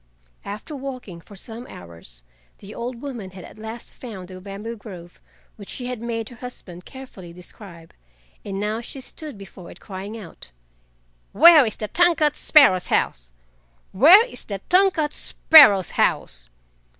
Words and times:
After 0.45 0.75
walking 0.75 1.21
for 1.21 1.35
some 1.35 1.67
hours 1.67 2.23
the 2.57 2.73
old 2.73 3.03
woman 3.03 3.29
had 3.29 3.43
at 3.45 3.59
last 3.59 3.93
found 3.93 4.29
the 4.29 4.41
bamboo 4.41 4.75
grove 4.75 5.21
which 5.57 5.69
she 5.69 5.85
had 5.85 6.01
made 6.01 6.29
her 6.29 6.37
husband 6.37 6.85
carefully 6.85 7.31
describe, 7.31 7.93
and 8.43 8.59
now 8.59 8.81
she 8.81 8.99
stood 8.99 9.37
before 9.37 9.69
it 9.69 9.79
crying 9.79 10.17
out: 10.17 10.49
"Where 11.33 11.67
is 11.67 11.75
the 11.75 11.87
tongue 11.87 12.15
cut 12.15 12.35
sparrow's 12.35 12.87
house? 12.87 13.31
Where 13.91 14.25
is 14.25 14.43
the 14.45 14.57
tongue 14.69 14.89
cut 14.89 15.13
sparrow's 15.13 15.91
house?" 15.91 16.49